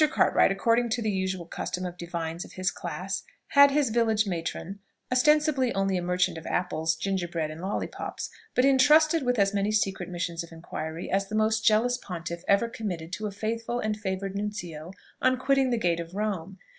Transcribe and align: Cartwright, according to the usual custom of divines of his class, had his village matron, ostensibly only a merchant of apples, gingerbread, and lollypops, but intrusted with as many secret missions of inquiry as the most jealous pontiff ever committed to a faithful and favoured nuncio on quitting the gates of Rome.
Cartwright, 0.09 0.51
according 0.51 0.89
to 0.89 1.01
the 1.03 1.11
usual 1.11 1.45
custom 1.45 1.85
of 1.85 1.95
divines 1.95 2.43
of 2.43 2.53
his 2.53 2.71
class, 2.71 3.21
had 3.49 3.69
his 3.69 3.91
village 3.91 4.25
matron, 4.25 4.79
ostensibly 5.11 5.71
only 5.75 5.95
a 5.95 6.01
merchant 6.01 6.39
of 6.39 6.47
apples, 6.47 6.95
gingerbread, 6.95 7.51
and 7.51 7.61
lollypops, 7.61 8.31
but 8.55 8.65
intrusted 8.65 9.21
with 9.21 9.37
as 9.37 9.53
many 9.53 9.71
secret 9.71 10.09
missions 10.09 10.43
of 10.43 10.51
inquiry 10.51 11.11
as 11.11 11.27
the 11.27 11.35
most 11.35 11.63
jealous 11.63 11.99
pontiff 11.99 12.43
ever 12.47 12.67
committed 12.67 13.13
to 13.13 13.27
a 13.27 13.31
faithful 13.31 13.79
and 13.79 13.95
favoured 13.95 14.35
nuncio 14.35 14.89
on 15.21 15.37
quitting 15.37 15.69
the 15.69 15.77
gates 15.77 16.01
of 16.01 16.15
Rome. 16.15 16.57